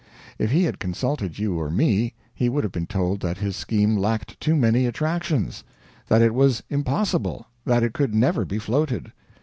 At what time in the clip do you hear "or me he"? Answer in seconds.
1.59-2.49